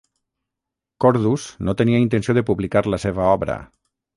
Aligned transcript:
Cordus 1.05 1.45
no 1.67 1.77
tenia 1.81 2.01
intenció 2.07 2.37
de 2.39 2.45
publicar 2.51 2.85
la 2.95 3.01
seva 3.05 3.29
obra. 3.37 3.63